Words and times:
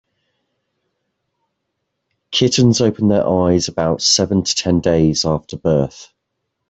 Kittens 2.31 2.81
open 2.81 3.07
their 3.09 3.23
eyes 3.29 3.67
about 3.67 4.01
seven 4.01 4.41
to 4.43 4.55
ten 4.55 4.79
days 4.79 5.25
after 5.25 5.57
birth. 5.57 6.11